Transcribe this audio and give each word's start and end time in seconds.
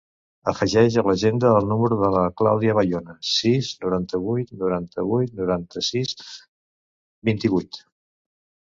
Afegeix 0.51 0.95
a 1.01 1.03
l'agenda 1.07 1.51
el 1.57 1.67
número 1.71 1.97
de 1.99 2.09
la 2.15 2.23
Clàudia 2.41 2.75
Bayona: 2.81 3.17
sis, 3.33 3.71
noranta-vuit, 3.85 4.53
noranta-vuit, 4.65 5.39
noranta-sis, 5.45 6.19
vint-i-vuit. 7.33 7.85